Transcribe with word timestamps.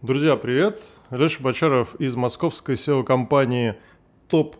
Друзья, 0.00 0.36
привет! 0.36 0.80
Леша 1.10 1.42
Бочаров 1.42 1.96
из 1.96 2.14
московской 2.14 2.76
SEO-компании 2.76 3.74
Top 4.30 4.54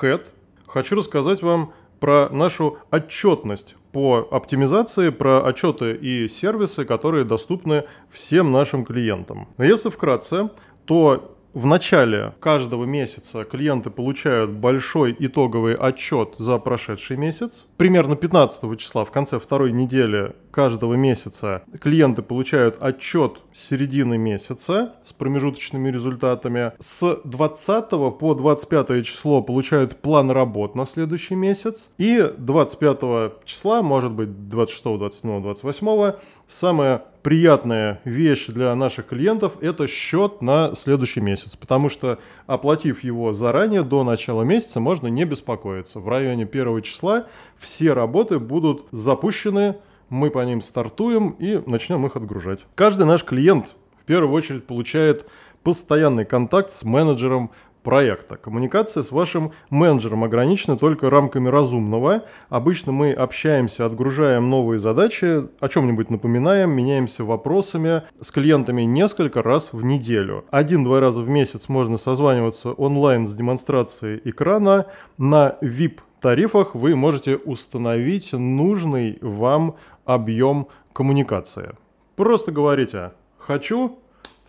Head. 0.00 0.22
Хочу 0.66 0.96
рассказать 0.96 1.42
вам 1.42 1.74
про 2.00 2.30
нашу 2.30 2.78
отчетность 2.90 3.76
по 3.92 4.26
оптимизации, 4.30 5.10
про 5.10 5.44
отчеты 5.44 5.92
и 5.92 6.28
сервисы, 6.28 6.86
которые 6.86 7.26
доступны 7.26 7.84
всем 8.08 8.52
нашим 8.52 8.86
клиентам. 8.86 9.48
Если 9.58 9.90
вкратце, 9.90 10.48
то 10.86 11.36
в 11.52 11.66
начале 11.66 12.32
каждого 12.38 12.84
месяца 12.84 13.44
клиенты 13.44 13.90
получают 13.90 14.52
большой 14.52 15.14
итоговый 15.18 15.74
отчет 15.74 16.36
за 16.38 16.58
прошедший 16.58 17.16
месяц. 17.16 17.66
Примерно 17.76 18.14
15 18.16 18.78
числа, 18.78 19.04
в 19.04 19.10
конце 19.10 19.40
второй 19.40 19.72
недели 19.72 20.34
каждого 20.50 20.94
месяца, 20.94 21.62
клиенты 21.80 22.22
получают 22.22 22.76
отчет 22.80 23.38
середины 23.52 24.18
месяца 24.18 24.94
с 25.02 25.12
промежуточными 25.12 25.90
результатами. 25.90 26.72
С 26.78 27.20
20 27.24 27.90
по 28.18 28.34
25 28.34 29.04
число 29.04 29.42
получают 29.42 29.96
план 29.96 30.30
работ 30.30 30.74
на 30.74 30.84
следующий 30.86 31.34
месяц. 31.34 31.90
И 31.98 32.32
25 32.36 33.44
числа, 33.44 33.82
может 33.82 34.12
быть 34.12 34.48
26, 34.48 34.84
27, 34.98 35.42
28, 35.42 36.12
самое 36.46 37.02
приятная 37.22 38.00
вещь 38.04 38.46
для 38.46 38.74
наших 38.74 39.08
клиентов– 39.08 39.54
это 39.60 39.86
счет 39.86 40.42
на 40.42 40.74
следующий 40.74 41.20
месяц, 41.20 41.56
потому 41.56 41.88
что, 41.88 42.18
оплатив 42.46 43.04
его 43.04 43.32
заранее, 43.32 43.82
до 43.82 44.04
начала 44.04 44.42
месяца, 44.42 44.80
можно 44.80 45.08
не 45.08 45.24
беспокоиться. 45.24 46.00
В 46.00 46.08
районе 46.08 46.46
первого 46.46 46.82
числа 46.82 47.26
все 47.58 47.92
работы 47.92 48.38
будут 48.38 48.86
запущены, 48.90 49.76
мы 50.10 50.30
по 50.30 50.44
ним 50.44 50.60
стартуем 50.60 51.30
и 51.38 51.62
начнем 51.66 52.04
их 52.04 52.16
отгружать. 52.16 52.66
Каждый 52.74 53.06
наш 53.06 53.24
клиент 53.24 53.74
в 54.02 54.04
первую 54.04 54.34
очередь 54.34 54.66
получает 54.66 55.26
постоянный 55.62 56.24
контакт 56.24 56.72
с 56.72 56.84
менеджером 56.84 57.50
проекта. 57.82 58.36
Коммуникация 58.36 59.02
с 59.02 59.10
вашим 59.10 59.52
менеджером 59.70 60.24
ограничена 60.24 60.76
только 60.76 61.10
рамками 61.10 61.48
разумного. 61.48 62.24
Обычно 62.48 62.92
мы 62.92 63.12
общаемся, 63.12 63.86
отгружаем 63.86 64.50
новые 64.50 64.78
задачи, 64.78 65.44
о 65.60 65.68
чем-нибудь 65.68 66.10
напоминаем, 66.10 66.70
меняемся 66.70 67.24
вопросами 67.24 68.02
с 68.20 68.30
клиентами 68.30 68.82
несколько 68.82 69.42
раз 69.42 69.72
в 69.72 69.84
неделю. 69.84 70.44
Один-два 70.50 71.00
раза 71.00 71.22
в 71.22 71.28
месяц 71.28 71.68
можно 71.68 71.96
созваниваться 71.96 72.72
онлайн 72.72 73.26
с 73.26 73.34
демонстрацией 73.34 74.20
экрана. 74.24 74.86
На 75.16 75.56
VIP 75.62 76.00
тарифах 76.20 76.74
вы 76.74 76.94
можете 76.96 77.36
установить 77.36 78.32
нужный 78.32 79.18
вам 79.20 79.76
объем 80.04 80.68
коммуникации. 80.92 81.74
Просто 82.16 82.52
говорите 82.52 83.12
«хочу», 83.38 83.98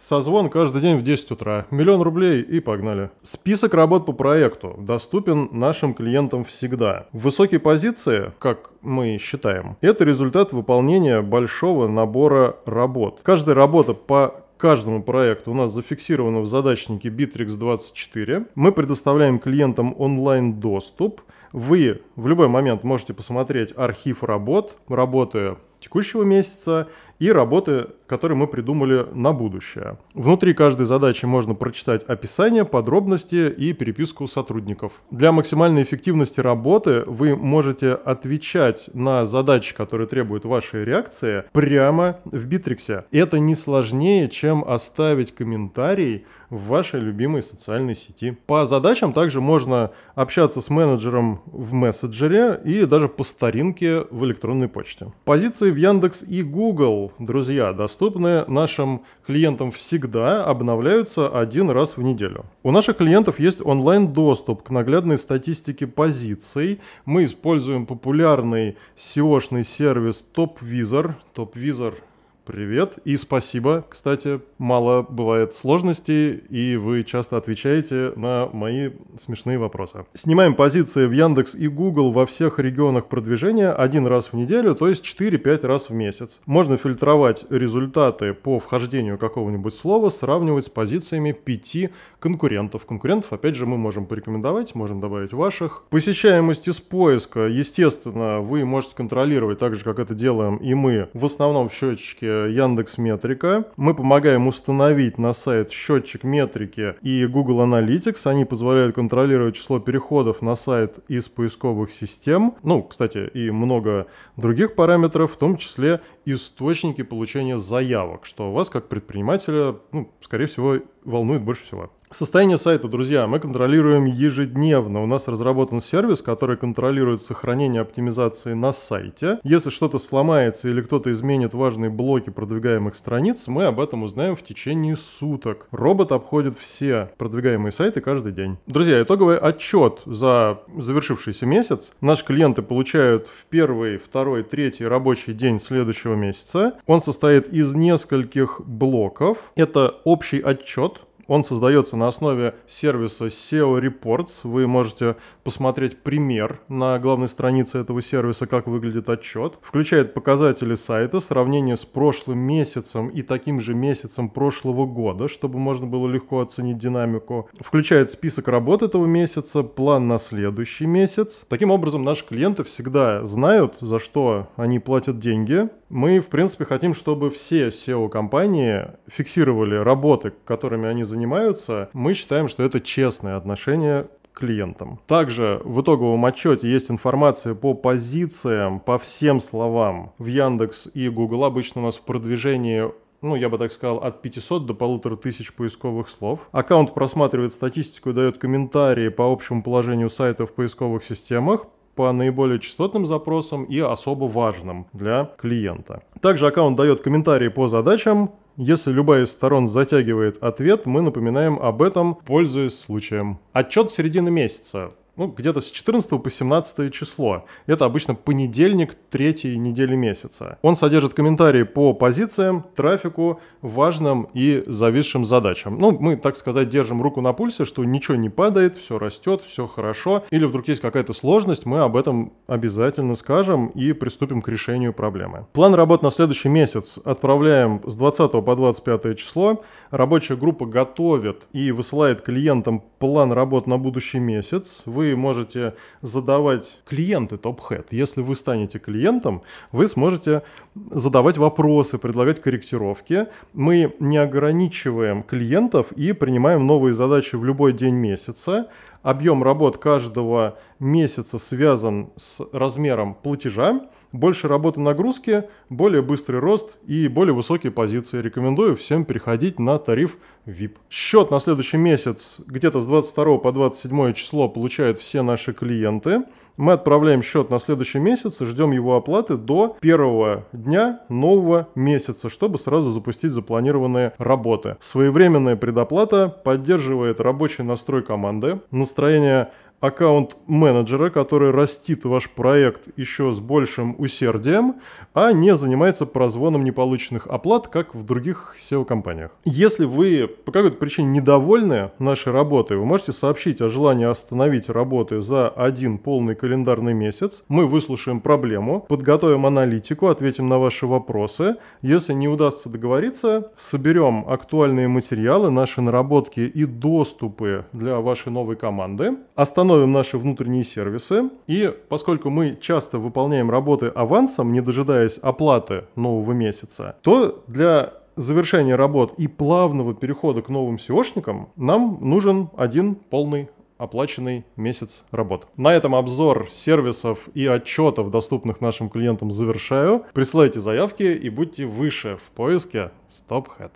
Созвон 0.01 0.49
каждый 0.49 0.81
день 0.81 0.97
в 0.97 1.03
10 1.03 1.29
утра. 1.29 1.67
Миллион 1.69 2.01
рублей 2.01 2.41
и 2.41 2.59
погнали. 2.59 3.11
Список 3.21 3.75
работ 3.75 4.07
по 4.07 4.13
проекту 4.13 4.75
доступен 4.79 5.49
нашим 5.51 5.93
клиентам 5.93 6.43
всегда. 6.43 7.05
Высокие 7.13 7.59
позиции, 7.59 8.33
как 8.39 8.71
мы 8.81 9.19
считаем, 9.19 9.77
это 9.79 10.03
результат 10.03 10.53
выполнения 10.53 11.21
большого 11.21 11.87
набора 11.87 12.55
работ. 12.65 13.19
Каждая 13.21 13.53
работа 13.53 13.93
по 13.93 14.40
каждому 14.61 15.01
проекту 15.01 15.51
у 15.51 15.53
нас 15.55 15.73
зафиксировано 15.73 16.41
в 16.41 16.45
задачнике 16.45 17.09
Bittrex24. 17.09 18.45
Мы 18.53 18.71
предоставляем 18.71 19.39
клиентам 19.39 19.95
онлайн-доступ. 19.97 21.21
Вы 21.51 22.01
в 22.15 22.27
любой 22.27 22.47
момент 22.47 22.83
можете 22.83 23.15
посмотреть 23.15 23.73
архив 23.75 24.23
работ, 24.23 24.77
работы 24.87 25.57
текущего 25.81 26.23
месяца 26.23 26.87
и 27.19 27.31
работы, 27.31 27.87
которые 28.07 28.37
мы 28.37 28.47
придумали 28.47 29.05
на 29.13 29.33
будущее. 29.33 29.97
Внутри 30.13 30.53
каждой 30.53 30.85
задачи 30.85 31.25
можно 31.25 31.53
прочитать 31.53 32.03
описание, 32.03 32.65
подробности 32.65 33.49
и 33.49 33.73
переписку 33.73 34.27
сотрудников. 34.27 35.01
Для 35.11 35.31
максимальной 35.31 35.83
эффективности 35.83 36.39
работы 36.39 37.03
вы 37.05 37.35
можете 37.35 37.91
отвечать 37.91 38.89
на 38.93 39.25
задачи, 39.25 39.75
которые 39.75 40.07
требуют 40.07 40.45
вашей 40.45 40.85
реакции, 40.85 41.43
прямо 41.51 42.19
в 42.25 42.45
Битриксе. 42.45 43.05
Это 43.11 43.39
не 43.39 43.55
сложнее, 43.55 44.29
чем 44.29 44.63
оставить 44.63 45.33
комментарий 45.33 46.25
в 46.51 46.67
вашей 46.67 46.99
любимой 46.99 47.41
социальной 47.41 47.95
сети. 47.95 48.37
По 48.45 48.65
задачам 48.65 49.13
также 49.13 49.41
можно 49.41 49.91
общаться 50.13 50.61
с 50.61 50.69
менеджером 50.69 51.41
в 51.45 51.73
мессенджере 51.73 52.59
и 52.63 52.85
даже 52.85 53.07
по 53.07 53.23
старинке 53.23 54.01
в 54.11 54.23
электронной 54.25 54.67
почте. 54.67 55.11
Позиции 55.25 55.71
в 55.71 55.75
Яндекс 55.77 56.23
и 56.23 56.43
Google, 56.43 57.13
друзья, 57.17 57.71
доступны 57.73 58.45
нашим 58.47 59.01
клиентам 59.25 59.71
всегда, 59.71 60.43
обновляются 60.43 61.29
один 61.29 61.69
раз 61.69 61.95
в 61.95 62.03
неделю. 62.03 62.45
У 62.63 62.71
наших 62.71 62.97
клиентов 62.97 63.39
есть 63.39 63.65
онлайн-доступ 63.65 64.63
к 64.63 64.69
наглядной 64.69 65.17
статистике 65.17 65.87
позиций. 65.87 66.81
Мы 67.05 67.23
используем 67.23 67.85
популярный 67.85 68.77
SEO-шный 68.97 69.63
сервис 69.63 70.25
TopVisor. 70.35 71.13
TopVisor 71.33 71.95
Привет 72.43 72.97
и 73.05 73.17
спасибо. 73.17 73.85
Кстати, 73.87 74.41
мало 74.57 75.03
бывает 75.03 75.53
сложностей, 75.53 76.31
и 76.49 76.75
вы 76.75 77.03
часто 77.03 77.37
отвечаете 77.37 78.13
на 78.15 78.49
мои 78.51 78.89
смешные 79.15 79.59
вопросы. 79.59 80.05
Снимаем 80.15 80.55
позиции 80.55 81.05
в 81.05 81.11
Яндекс 81.11 81.53
и 81.53 81.67
Google 81.67 82.11
во 82.11 82.25
всех 82.25 82.57
регионах 82.57 83.05
продвижения 83.09 83.71
один 83.71 84.07
раз 84.07 84.29
в 84.29 84.33
неделю, 84.33 84.73
то 84.73 84.87
есть 84.87 85.05
4-5 85.05 85.67
раз 85.67 85.89
в 85.89 85.93
месяц. 85.93 86.41
Можно 86.47 86.77
фильтровать 86.77 87.45
результаты 87.51 88.33
по 88.33 88.57
вхождению 88.57 89.19
какого-нибудь 89.19 89.75
слова, 89.75 90.09
сравнивать 90.09 90.65
с 90.65 90.69
позициями 90.69 91.33
5 91.33 91.91
конкурентов. 92.17 92.87
Конкурентов, 92.87 93.33
опять 93.33 93.55
же, 93.55 93.67
мы 93.67 93.77
можем 93.77 94.07
порекомендовать, 94.07 94.73
можем 94.73 94.99
добавить 94.99 95.31
ваших. 95.33 95.83
Посещаемость 95.91 96.67
из 96.67 96.79
поиска, 96.79 97.41
естественно, 97.41 98.39
вы 98.39 98.65
можете 98.65 98.95
контролировать 98.95 99.59
так 99.59 99.75
же, 99.75 99.83
как 99.83 99.99
это 99.99 100.15
делаем 100.15 100.57
и 100.57 100.73
мы, 100.73 101.09
в 101.13 101.25
основном 101.25 101.69
в 101.69 101.73
счетчике 101.73 102.30
Яндекс 102.31 102.97
Метрика. 102.97 103.65
Мы 103.77 103.93
помогаем 103.93 104.47
установить 104.47 105.17
на 105.17 105.33
сайт 105.33 105.71
счетчик 105.71 106.23
метрики 106.23 106.95
и 107.01 107.25
Google 107.25 107.61
Analytics. 107.61 108.29
Они 108.29 108.45
позволяют 108.45 108.95
контролировать 108.95 109.55
число 109.55 109.79
переходов 109.79 110.41
на 110.41 110.55
сайт 110.55 110.99
из 111.07 111.27
поисковых 111.27 111.91
систем. 111.91 112.55
Ну, 112.63 112.83
кстати, 112.83 113.29
и 113.33 113.51
много 113.51 114.07
других 114.37 114.75
параметров, 114.75 115.33
в 115.33 115.37
том 115.37 115.57
числе 115.57 116.01
источники 116.25 117.01
получения 117.01 117.57
заявок, 117.57 118.25
что 118.25 118.51
вас 118.51 118.69
как 118.69 118.87
предпринимателя, 118.87 119.75
ну, 119.91 120.11
скорее 120.21 120.45
всего, 120.47 120.77
волнует 121.03 121.41
больше 121.41 121.63
всего. 121.63 121.91
Состояние 122.11 122.57
сайта, 122.57 122.89
друзья, 122.89 123.25
мы 123.25 123.39
контролируем 123.39 124.03
ежедневно. 124.03 125.01
У 125.01 125.05
нас 125.05 125.29
разработан 125.29 125.79
сервис, 125.79 126.21
который 126.21 126.57
контролирует 126.57 127.21
сохранение 127.21 127.81
оптимизации 127.81 128.53
на 128.53 128.73
сайте. 128.73 129.39
Если 129.43 129.69
что-то 129.69 129.97
сломается 129.97 130.67
или 130.67 130.81
кто-то 130.81 131.09
изменит 131.11 131.53
важные 131.53 131.89
блоки 131.89 132.29
продвигаемых 132.29 132.95
страниц, 132.95 133.47
мы 133.47 133.63
об 133.63 133.79
этом 133.79 134.03
узнаем 134.03 134.35
в 134.35 134.43
течение 134.43 134.97
суток. 134.97 135.67
Робот 135.71 136.11
обходит 136.11 136.59
все 136.59 137.11
продвигаемые 137.17 137.71
сайты 137.71 138.01
каждый 138.01 138.33
день. 138.33 138.57
Друзья, 138.67 139.01
итоговый 139.01 139.37
отчет 139.37 140.01
за 140.05 140.59
завершившийся 140.77 141.45
месяц 141.45 141.93
наши 142.01 142.25
клиенты 142.25 142.61
получают 142.61 143.27
в 143.27 143.45
первый, 143.45 143.97
второй, 143.97 144.43
третий 144.43 144.85
рабочий 144.85 145.31
день 145.31 145.59
следующего 145.59 146.10
месяца. 146.15 146.73
Он 146.85 147.01
состоит 147.01 147.47
из 147.49 147.73
нескольких 147.73 148.61
блоков. 148.65 149.51
Это 149.55 149.95
общий 150.03 150.41
отчет, 150.41 151.01
он 151.31 151.45
создается 151.45 151.95
на 151.95 152.09
основе 152.09 152.55
сервиса 152.67 153.27
SEO 153.27 153.79
Reports. 153.79 154.41
Вы 154.43 154.67
можете 154.67 155.15
посмотреть 155.45 155.97
пример 156.03 156.59
на 156.67 156.99
главной 156.99 157.29
странице 157.29 157.79
этого 157.79 158.01
сервиса, 158.01 158.47
как 158.47 158.67
выглядит 158.67 159.09
отчет. 159.09 159.57
Включает 159.61 160.13
показатели 160.13 160.75
сайта, 160.75 161.21
сравнение 161.21 161.77
с 161.77 161.85
прошлым 161.85 162.39
месяцем 162.39 163.07
и 163.07 163.21
таким 163.21 163.61
же 163.61 163.73
месяцем 163.73 164.27
прошлого 164.27 164.85
года, 164.85 165.29
чтобы 165.29 165.57
можно 165.57 165.87
было 165.87 166.05
легко 166.09 166.41
оценить 166.41 166.77
динамику. 166.77 167.49
Включает 167.61 168.11
список 168.11 168.49
работ 168.49 168.81
этого 168.81 169.05
месяца, 169.05 169.63
план 169.63 170.09
на 170.09 170.17
следующий 170.17 170.85
месяц. 170.85 171.45
Таким 171.47 171.71
образом, 171.71 172.03
наши 172.03 172.25
клиенты 172.25 172.65
всегда 172.65 173.23
знают, 173.23 173.75
за 173.79 173.99
что 173.99 174.49
они 174.57 174.79
платят 174.79 175.19
деньги. 175.19 175.69
Мы, 175.91 176.21
в 176.21 176.29
принципе, 176.29 176.63
хотим, 176.63 176.93
чтобы 176.93 177.29
все 177.29 177.67
SEO-компании 177.67 178.87
фиксировали 179.07 179.75
работы, 179.75 180.31
которыми 180.45 180.87
они 180.87 181.03
занимаются, 181.03 181.89
мы 181.91 182.13
считаем, 182.13 182.47
что 182.47 182.63
это 182.63 182.79
честное 182.79 183.35
отношение 183.35 184.07
клиентам. 184.31 185.01
Также 185.05 185.61
в 185.65 185.81
итоговом 185.81 186.23
отчете 186.23 186.69
есть 186.69 186.89
информация 186.89 187.55
по 187.55 187.73
позициям, 187.73 188.79
по 188.79 188.97
всем 188.97 189.41
словам. 189.41 190.13
В 190.17 190.27
Яндекс 190.27 190.89
и 190.93 191.09
Google 191.09 191.43
обычно 191.43 191.81
у 191.81 191.85
нас 191.85 191.97
в 191.97 192.03
продвижении 192.03 192.89
ну, 193.21 193.35
я 193.35 193.49
бы 193.49 193.59
так 193.59 193.71
сказал, 193.71 193.97
от 193.97 194.23
500 194.23 194.65
до 194.65 194.73
полутора 194.73 195.15
тысяч 195.15 195.53
поисковых 195.53 196.09
слов. 196.09 196.39
Аккаунт 196.51 196.93
просматривает 196.95 197.53
статистику 197.53 198.09
и 198.09 198.13
дает 198.13 198.39
комментарии 198.39 199.09
по 199.09 199.31
общему 199.31 199.61
положению 199.61 200.09
сайта 200.09 200.47
в 200.47 200.53
поисковых 200.53 201.03
системах 201.03 201.67
по 201.95 202.11
наиболее 202.11 202.59
частотным 202.59 203.05
запросам 203.05 203.63
и 203.65 203.79
особо 203.79 204.25
важным 204.25 204.87
для 204.93 205.31
клиента. 205.37 206.03
Также 206.21 206.47
аккаунт 206.47 206.77
дает 206.77 207.01
комментарии 207.01 207.49
по 207.49 207.67
задачам. 207.67 208.31
Если 208.57 208.91
любая 208.91 209.23
из 209.23 209.31
сторон 209.31 209.67
затягивает 209.67 210.41
ответ, 210.43 210.85
мы 210.85 211.01
напоминаем 211.01 211.57
об 211.59 211.81
этом, 211.81 212.15
пользуясь 212.15 212.79
случаем. 212.79 213.39
Отчет 213.53 213.91
середины 213.91 214.29
месяца 214.29 214.91
ну, 215.21 215.27
где-то 215.27 215.61
с 215.61 215.69
14 215.69 216.23
по 216.23 216.29
17 216.31 216.91
число. 216.91 217.45
Это 217.67 217.85
обычно 217.85 218.15
понедельник 218.15 218.95
третьей 219.11 219.55
недели 219.59 219.95
месяца. 219.95 220.57
Он 220.63 220.75
содержит 220.75 221.13
комментарии 221.13 221.61
по 221.61 221.93
позициям, 221.93 222.65
трафику, 222.75 223.39
важным 223.61 224.27
и 224.33 224.63
зависшим 224.65 225.23
задачам. 225.23 225.77
Ну, 225.77 225.91
мы, 225.91 226.17
так 226.17 226.35
сказать, 226.35 226.69
держим 226.69 227.03
руку 227.03 227.21
на 227.21 227.33
пульсе, 227.33 227.65
что 227.65 227.83
ничего 227.83 228.17
не 228.17 228.29
падает, 228.29 228.75
все 228.75 228.97
растет, 228.97 229.43
все 229.43 229.67
хорошо. 229.67 230.23
Или 230.31 230.45
вдруг 230.45 230.67
есть 230.67 230.81
какая-то 230.81 231.13
сложность, 231.13 231.67
мы 231.67 231.81
об 231.81 231.97
этом 231.97 232.33
обязательно 232.47 233.13
скажем 233.13 233.67
и 233.67 233.93
приступим 233.93 234.41
к 234.41 234.47
решению 234.47 234.91
проблемы. 234.91 235.45
План 235.53 235.75
работ 235.75 236.01
на 236.01 236.09
следующий 236.09 236.49
месяц 236.49 236.97
отправляем 237.05 237.79
с 237.85 237.95
20 237.95 238.31
по 238.43 238.55
25 238.55 239.19
число. 239.19 239.61
Рабочая 239.91 240.35
группа 240.35 240.65
готовит 240.65 241.47
и 241.53 241.71
высылает 241.71 242.21
клиентам 242.21 242.83
план 242.97 243.31
работ 243.31 243.67
на 243.67 243.77
будущий 243.77 244.19
месяц. 244.19 244.81
Вы 244.87 245.10
можете 245.15 245.75
задавать 246.01 246.79
клиенты 246.85 247.35
TopHead. 247.35 247.87
Если 247.91 248.21
вы 248.21 248.35
станете 248.35 248.79
клиентом, 248.79 249.41
вы 249.71 249.87
сможете 249.87 250.43
задавать 250.75 251.37
вопросы, 251.37 251.97
предлагать 251.97 252.41
корректировки. 252.41 253.27
Мы 253.53 253.93
не 253.99 254.17
ограничиваем 254.17 255.23
клиентов 255.23 255.91
и 255.93 256.13
принимаем 256.13 256.65
новые 256.65 256.93
задачи 256.93 257.35
в 257.35 257.43
любой 257.43 257.73
день 257.73 257.95
месяца. 257.95 258.69
Объем 259.03 259.43
работ 259.43 259.77
каждого 259.77 260.57
месяца 260.79 261.37
связан 261.37 262.11
с 262.15 262.41
размером 262.53 263.15
платежа. 263.15 263.81
Больше 264.11 264.47
работы 264.47 264.79
нагрузки, 264.81 265.45
более 265.69 266.01
быстрый 266.01 266.39
рост 266.39 266.77
и 266.85 267.07
более 267.07 267.33
высокие 267.33 267.71
позиции. 267.71 268.21
Рекомендую 268.21 268.75
всем 268.75 269.05
переходить 269.05 269.57
на 269.57 269.79
тариф 269.79 270.17
VIP. 270.45 270.73
Счет 270.89 271.31
на 271.31 271.39
следующий 271.39 271.77
месяц 271.77 272.37
где-то 272.45 272.79
с 272.81 272.85
22 272.85 273.37
по 273.37 273.51
27 273.51 274.13
число 274.13 274.49
получают 274.49 274.97
все 274.99 275.21
наши 275.21 275.53
клиенты. 275.53 276.23
Мы 276.57 276.73
отправляем 276.73 277.21
счет 277.21 277.49
на 277.49 277.59
следующий 277.59 277.99
месяц 277.99 278.41
и 278.41 278.45
ждем 278.45 278.71
его 278.71 278.97
оплаты 278.97 279.37
до 279.37 279.77
первого 279.79 280.45
дня 280.51 280.99
нового 281.07 281.69
месяца, 281.75 282.29
чтобы 282.29 282.57
сразу 282.57 282.91
запустить 282.91 283.31
запланированные 283.31 284.13
работы. 284.17 284.75
Своевременная 284.79 285.55
предоплата 285.55 286.27
поддерживает 286.27 287.21
рабочий 287.21 287.63
настрой 287.63 288.03
команды, 288.03 288.59
настроение 288.71 289.51
аккаунт 289.81 290.37
менеджера, 290.47 291.09
который 291.09 291.51
растит 291.51 292.05
ваш 292.05 292.29
проект 292.29 292.87
еще 292.97 293.31
с 293.33 293.39
большим 293.39 293.95
усердием, 293.97 294.75
а 295.13 295.33
не 295.33 295.55
занимается 295.55 296.05
прозвоном 296.05 296.63
неполученных 296.63 297.27
оплат, 297.27 297.67
как 297.67 297.93
в 297.95 298.05
других 298.05 298.55
SEO-компаниях. 298.57 299.31
Если 299.43 299.85
вы 299.85 300.27
по 300.27 300.51
какой-то 300.51 300.77
причине 300.77 301.09
недовольны 301.09 301.91
нашей 301.99 302.31
работой, 302.31 302.77
вы 302.77 302.85
можете 302.85 303.11
сообщить 303.11 303.61
о 303.61 303.69
желании 303.69 304.05
остановить 304.05 304.69
работы 304.69 305.19
за 305.19 305.49
один 305.49 305.97
полный 305.97 306.35
календарный 306.35 306.93
месяц. 306.93 307.43
Мы 307.47 307.65
выслушаем 307.65 308.21
проблему, 308.21 308.85
подготовим 308.87 309.45
аналитику, 309.45 310.07
ответим 310.07 310.47
на 310.47 310.59
ваши 310.59 310.85
вопросы. 310.85 311.55
Если 311.81 312.13
не 312.13 312.27
удастся 312.27 312.69
договориться, 312.69 313.51
соберем 313.57 314.25
актуальные 314.27 314.87
материалы, 314.87 315.49
наши 315.49 315.81
наработки 315.81 316.41
и 316.41 316.65
доступы 316.65 317.65
для 317.73 317.99
вашей 317.99 318.31
новой 318.31 318.55
команды. 318.55 319.17
Остановим 319.35 319.70
установим 319.71 319.93
наши 319.93 320.17
внутренние 320.17 320.63
сервисы. 320.63 321.29
И 321.47 321.73
поскольку 321.87 322.29
мы 322.29 322.57
часто 322.59 322.99
выполняем 322.99 323.49
работы 323.49 323.87
авансом, 323.87 324.51
не 324.51 324.59
дожидаясь 324.61 325.17
оплаты 325.17 325.85
нового 325.95 326.33
месяца, 326.33 326.97
то 327.01 327.43
для 327.47 327.93
завершения 328.17 328.75
работ 328.75 329.13
и 329.17 329.27
плавного 329.29 329.93
перехода 329.93 330.41
к 330.41 330.49
новым 330.49 330.75
SEOшникам 330.75 331.47
нам 331.55 331.99
нужен 332.01 332.49
один 332.57 332.95
полный 332.95 333.49
оплаченный 333.77 334.43
месяц 334.57 335.05
работ. 335.11 335.47
На 335.55 335.73
этом 335.73 335.95
обзор 335.95 336.47
сервисов 336.51 337.29
и 337.33 337.47
отчетов, 337.47 338.11
доступных 338.11 338.59
нашим 338.59 338.89
клиентам, 338.89 339.31
завершаю. 339.31 340.03
Присылайте 340.13 340.59
заявки 340.59 341.03
и 341.03 341.29
будьте 341.29 341.65
выше 341.65 342.17
в 342.17 342.29
поиске 342.31 342.91
StopHead. 343.09 343.71